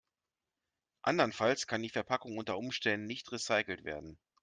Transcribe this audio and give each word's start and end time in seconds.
Andernfalls 1.03 1.67
kann 1.67 1.83
die 1.83 1.91
Verpackung 1.91 2.35
unter 2.39 2.57
Umständen 2.57 3.05
nicht 3.05 3.31
recycelt 3.31 3.83
werden. 3.83 4.17